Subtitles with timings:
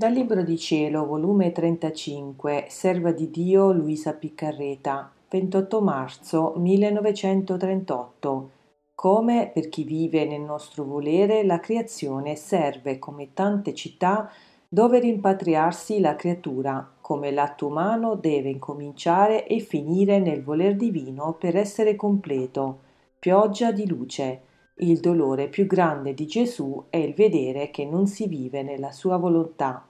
[0.00, 8.50] Dal Libro di Cielo, volume 35, Serva di Dio Luisa Piccarreta, 28 marzo 1938.
[8.94, 14.32] Come per chi vive nel nostro volere, la creazione serve come tante città
[14.66, 21.56] dove rimpatriarsi la creatura, come l'atto umano deve incominciare e finire nel voler divino per
[21.56, 22.78] essere completo.
[23.18, 24.44] Pioggia di luce
[24.82, 29.18] il dolore più grande di Gesù è il vedere che non si vive nella sua
[29.18, 29.84] volontà.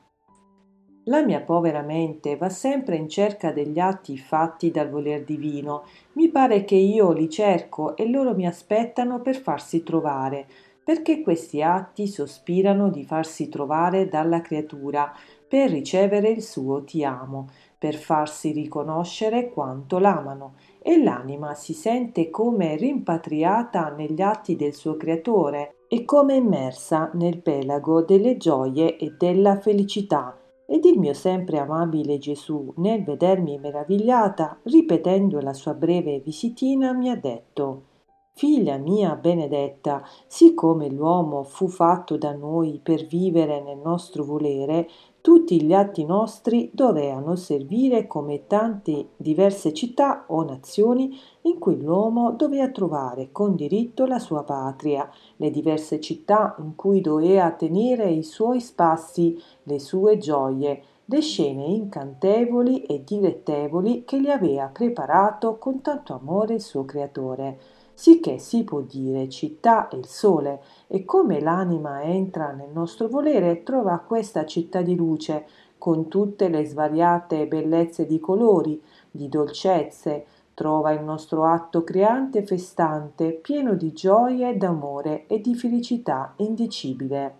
[1.05, 5.85] La mia povera mente va sempre in cerca degli atti fatti dal voler divino.
[6.13, 10.47] Mi pare che io li cerco e loro mi aspettano per farsi trovare,
[10.85, 15.11] perché questi atti sospirano di farsi trovare dalla creatura,
[15.49, 17.49] per ricevere il suo ti amo,
[17.79, 24.99] per farsi riconoscere quanto l'amano e l'anima si sente come rimpatriata negli atti del suo
[24.99, 30.40] creatore e come immersa nel pelago delle gioie e della felicità.
[30.73, 37.11] Ed il mio sempre amabile Gesù, nel vedermi meravigliata, ripetendo la sua breve visitina, mi
[37.11, 37.87] ha detto
[38.35, 44.89] Figlia mia benedetta, siccome l'uomo fu fatto da noi per vivere nel nostro volere,
[45.23, 52.33] tutti gli atti nostri dovevano servire come tante diverse città o nazioni in cui l'uomo
[52.33, 58.23] doveva trovare con diritto la sua patria, le diverse città in cui doveva tenere i
[58.23, 65.83] suoi spassi, le sue gioie, le scene incantevoli e dilettevoli che gli aveva preparato con
[65.83, 67.59] tanto amore il suo creatore.
[67.93, 73.63] Sicché si può dire città è il sole, e come l'anima entra nel nostro volere,
[73.63, 75.47] trova questa città di luce,
[75.79, 82.45] con tutte le svariate bellezze di colori, di dolcezze, trova il nostro atto creante e
[82.45, 87.37] festante, pieno di gioia e d'amore e di felicità indicibile.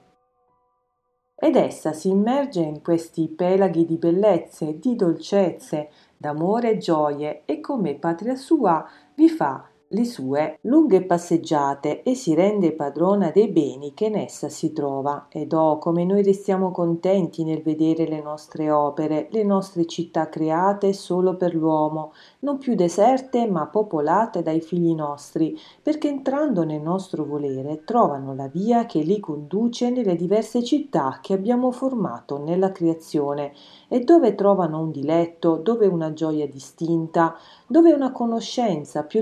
[1.35, 7.61] Ed essa si immerge in questi pelaghi di bellezze, di dolcezze, d'amore e gioie, e
[7.61, 8.87] come patria sua
[9.17, 14.49] vi fa le sue lunghe passeggiate e si rende padrona dei beni che in essa
[14.49, 15.27] si trova.
[15.29, 20.93] Ed oh come noi restiamo contenti nel vedere le nostre opere le nostre città create
[20.93, 27.25] solo per l'uomo non più deserte ma popolate dai figli nostri perché entrando nel nostro
[27.25, 33.53] volere trovano la via che li conduce nelle diverse città che abbiamo formato nella creazione.
[33.89, 37.35] E dove trovano un diletto dove una gioia distinta
[37.67, 39.21] dove una conoscenza più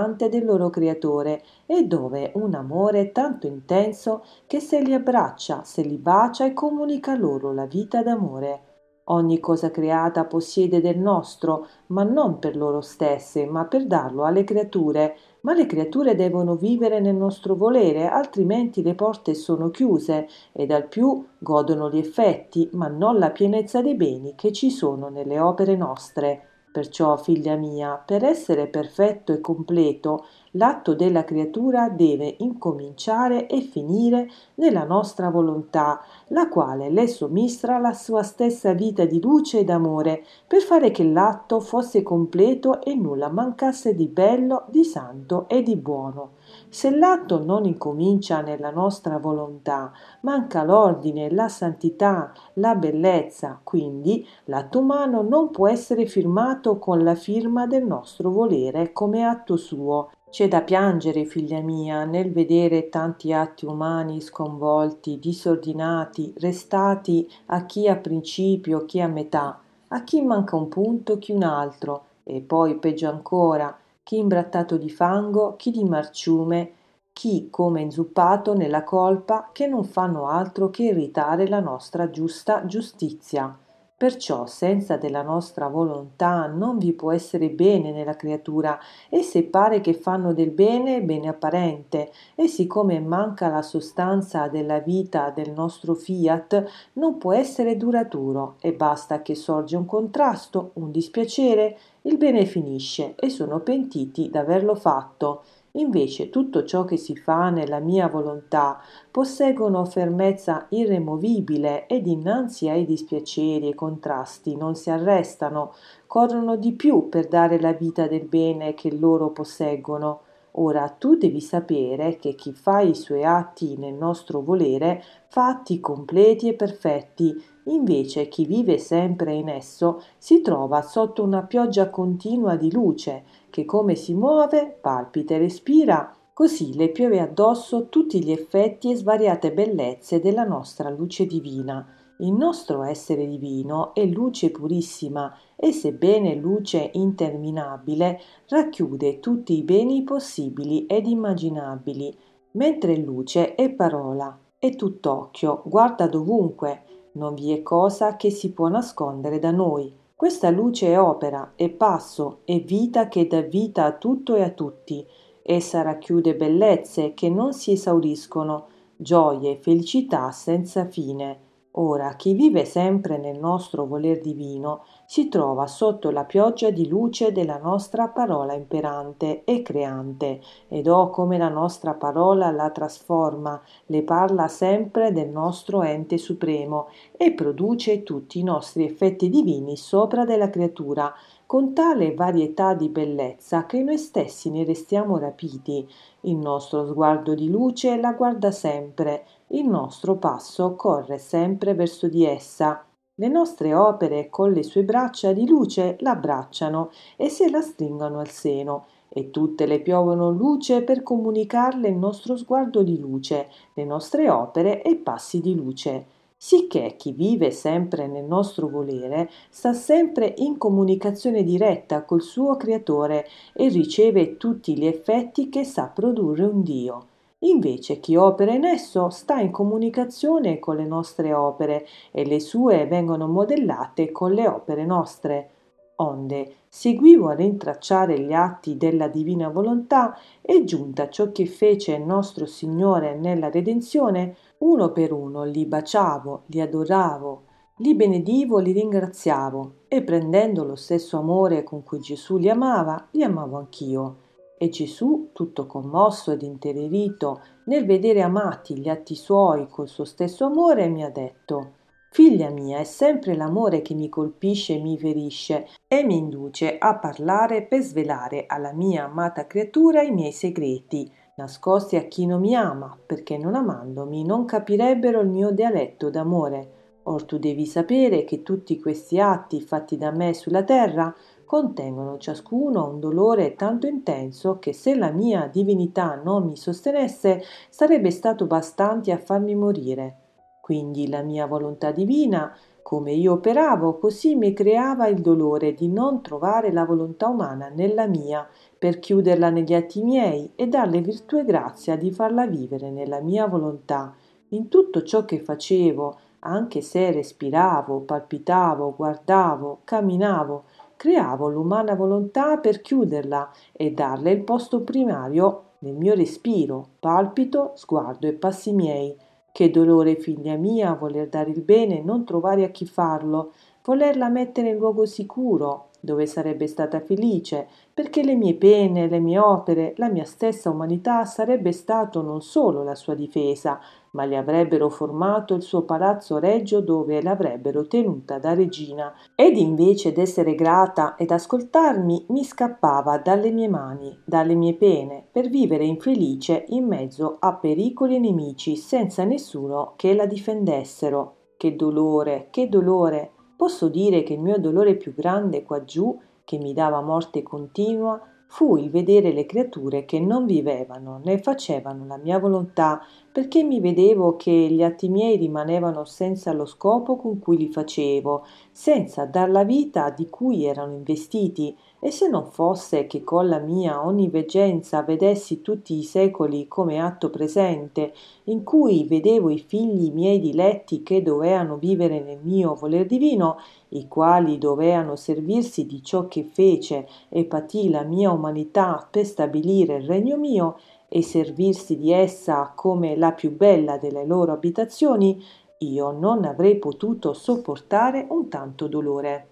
[0.00, 5.82] risaltante del loro creatore e dove un amore tanto intenso che se li abbraccia, se
[5.82, 8.64] li bacia e comunica loro la vita d'amore.
[9.10, 14.44] Ogni cosa creata possiede del nostro, ma non per loro stesse, ma per darlo alle
[14.44, 15.16] creature.
[15.40, 20.86] Ma le creature devono vivere nel nostro volere, altrimenti le porte sono chiuse e dal
[20.86, 25.74] più godono gli effetti, ma non la pienezza dei beni che ci sono nelle opere
[25.74, 26.49] nostre.
[26.72, 34.30] Perciò, figlia mia, per essere perfetto e completo, l'atto della creatura deve incominciare e finire
[34.54, 40.24] nella nostra volontà, la quale le sommistra la sua stessa vita di luce e d'amore,
[40.46, 45.74] per fare che l'atto fosse completo e nulla mancasse di bello, di santo e di
[45.74, 46.38] buono.
[46.72, 54.78] Se l'atto non incomincia nella nostra volontà, manca l'ordine, la santità, la bellezza, quindi l'atto
[54.78, 60.12] umano non può essere firmato con la firma del nostro volere come atto suo.
[60.30, 67.88] C'è da piangere, figlia mia, nel vedere tanti atti umani sconvolti, disordinati, restati a chi
[67.88, 69.58] a principio, chi a metà,
[69.88, 73.76] a chi manca un punto, chi un altro, e poi peggio ancora,
[74.10, 76.72] chi imbrattato di fango, chi di marciume,
[77.12, 83.56] chi come inzuppato nella colpa che non fanno altro che irritare la nostra giusta giustizia.
[83.96, 89.80] Perciò senza della nostra volontà non vi può essere bene nella creatura, e se pare
[89.80, 95.94] che fanno del bene, bene apparente, e siccome manca la sostanza della vita del nostro
[95.94, 96.64] fiat,
[96.94, 103.14] non può essere duraturo, e basta che sorge un contrasto, un dispiacere, il bene finisce
[103.16, 105.42] e sono pentiti d'averlo fatto.
[105.72, 108.80] Invece tutto ciò che si fa nella mia volontà
[109.10, 115.74] posseggono fermezza irremovibile ed innanzi ai dispiaceri e contrasti non si arrestano,
[116.06, 120.22] corrono di più per dare la vita del bene che loro posseggono.
[120.52, 125.78] Ora tu devi sapere che chi fa i suoi atti nel nostro volere fa atti
[125.78, 132.56] completi e perfetti, invece chi vive sempre in esso si trova sotto una pioggia continua
[132.56, 138.32] di luce, che come si muove, palpita e respira, così le piove addosso tutti gli
[138.32, 141.86] effetti e svariate bellezze della nostra luce divina.
[142.20, 150.02] Il nostro essere divino è luce purissima e sebbene luce interminabile racchiude tutti i beni
[150.02, 152.14] possibili ed immaginabili,
[152.52, 156.82] mentre luce è parola, è tutt'occhio, guarda dovunque,
[157.12, 159.90] non vi è cosa che si può nascondere da noi.
[160.14, 164.50] Questa luce è opera, è passo, è vita che dà vita a tutto e a
[164.50, 165.06] tutti.
[165.42, 171.48] Essa racchiude bellezze che non si esauriscono, gioie felicità senza fine.
[171.74, 177.30] Ora chi vive sempre nel nostro voler divino si trova sotto la pioggia di luce
[177.30, 184.02] della nostra parola imperante e creante, ed oh come la nostra parola la trasforma, le
[184.02, 190.50] parla sempre del nostro ente supremo e produce tutti i nostri effetti divini sopra della
[190.50, 191.14] creatura,
[191.46, 195.88] con tale varietà di bellezza che noi stessi ne restiamo rapiti.
[196.22, 202.24] Il nostro sguardo di luce la guarda sempre, il nostro passo corre sempre verso di
[202.24, 202.84] essa.
[203.14, 208.28] Le nostre opere con le sue braccia di luce l'abbracciano e se la stringono al
[208.28, 214.30] seno e tutte le piovono luce per comunicarle il nostro sguardo di luce, le nostre
[214.30, 220.56] opere e passi di luce sicché chi vive sempre nel nostro volere sta sempre in
[220.56, 227.09] comunicazione diretta col suo creatore e riceve tutti gli effetti che sa produrre un Dio.
[227.42, 232.86] Invece chi opera in esso sta in comunicazione con le nostre opere e le sue
[232.86, 235.50] vengono modellate con le opere nostre.
[235.96, 242.02] Onde seguivo a rintracciare gli atti della divina volontà e giunta ciò che fece il
[242.02, 247.42] nostro Signore nella redenzione, uno per uno li baciavo, li adoravo,
[247.76, 253.22] li benedivo, li ringraziavo e prendendo lo stesso amore con cui Gesù li amava, li
[253.22, 254.16] amavo anch'io.
[254.62, 260.44] E Gesù, tutto commosso ed intenerito nel vedere amati gli atti suoi col suo stesso
[260.44, 261.76] amore, mi ha detto
[262.10, 266.98] Figlia mia, è sempre l'amore che mi colpisce e mi ferisce e mi induce a
[266.98, 272.54] parlare per svelare alla mia amata creatura i miei segreti, nascosti a chi non mi
[272.54, 276.72] ama, perché non amandomi non capirebbero il mio dialetto d'amore.
[277.04, 281.14] Or tu devi sapere che tutti questi atti fatti da me sulla terra
[281.50, 288.12] contengono ciascuno un dolore tanto intenso che se la mia divinità non mi sostenesse sarebbe
[288.12, 290.18] stato bastante a farmi morire.
[290.60, 296.22] Quindi la mia volontà divina, come io operavo, così mi creava il dolore di non
[296.22, 298.46] trovare la volontà umana nella mia
[298.78, 303.48] per chiuderla negli atti miei e darle virtù e grazia di farla vivere nella mia
[303.48, 304.14] volontà.
[304.50, 310.64] In tutto ciò che facevo, anche se respiravo, palpitavo, guardavo, camminavo,
[311.00, 318.26] creavo l'umana volontà per chiuderla e darle il posto primario nel mio respiro, palpito, sguardo
[318.26, 319.16] e passi miei.
[319.50, 323.52] Che dolore, figlia mia, voler dare il bene e non trovare a chi farlo,
[323.82, 329.38] volerla mettere in luogo sicuro, dove sarebbe stata felice, perché le mie pene, le mie
[329.38, 333.80] opere, la mia stessa umanità sarebbe stato non solo la sua difesa,
[334.12, 340.12] ma le avrebbero formato il suo palazzo regio dove l'avrebbero tenuta da regina, ed invece
[340.12, 346.64] d'essere grata ed ascoltarmi mi scappava dalle mie mani, dalle mie pene, per vivere infelice
[346.68, 351.36] in mezzo a pericoli nemici, senza nessuno che la difendessero.
[351.56, 353.32] Che dolore, che dolore!
[353.56, 358.18] Posso dire che il mio dolore più grande quaggiù, che mi dava morte continua,
[358.52, 363.78] fu il vedere le creature che non vivevano né facevano la mia volontà, perché mi
[363.78, 369.50] vedevo che gli atti miei rimanevano senza lo scopo con cui li facevo, senza dar
[369.50, 375.02] la vita di cui erano investiti, e se non fosse che con la mia onniveggenza
[375.02, 378.14] vedessi tutti i secoli come atto presente,
[378.44, 383.58] in cui vedevo i figli miei diletti che doveano vivere nel mio voler divino,
[383.90, 389.96] i quali doveano servirsi di ciò che fece e patì la mia umanità per stabilire
[389.96, 390.76] il regno mio,
[391.12, 395.42] e servirsi di essa come la più bella delle loro abitazioni,
[395.78, 399.49] io non avrei potuto sopportare un tanto dolore.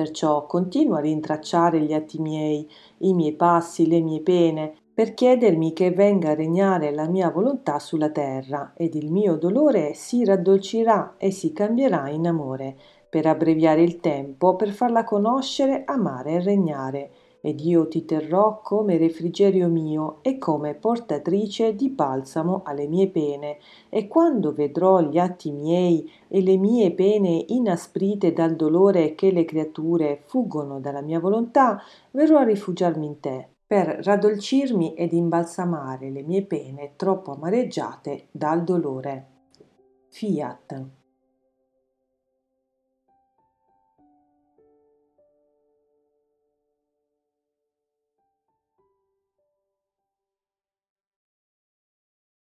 [0.00, 2.66] Perciò continuo a rintracciare gli atti miei,
[3.00, 7.78] i miei passi, le mie pene, per chiedermi che venga a regnare la mia volontà
[7.78, 12.78] sulla terra, ed il mio dolore si raddolcirà e si cambierà in amore,
[13.10, 18.98] per abbreviare il tempo, per farla conoscere, amare e regnare, ed io ti terrò come
[18.98, 25.50] refrigerio mio e come portatrice di balsamo alle mie pene, e quando vedrò gli atti
[25.50, 31.82] miei e le mie pene inasprite dal dolore che le creature fuggono dalla mia volontà,
[32.10, 38.64] verrò a rifugiarmi in te, per raddolcirmi ed imbalsamare le mie pene troppo amareggiate dal
[38.64, 39.26] dolore.
[40.08, 40.99] Fiat.